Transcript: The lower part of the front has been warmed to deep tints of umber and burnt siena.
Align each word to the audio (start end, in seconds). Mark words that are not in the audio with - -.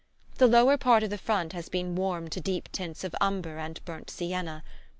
The 0.39 0.47
lower 0.47 0.77
part 0.77 1.03
of 1.03 1.11
the 1.11 1.17
front 1.19 1.53
has 1.53 1.69
been 1.69 1.93
warmed 1.93 2.31
to 2.31 2.41
deep 2.41 2.69
tints 2.71 3.03
of 3.03 3.13
umber 3.21 3.59
and 3.59 3.79
burnt 3.85 4.09
siena. 4.09 4.63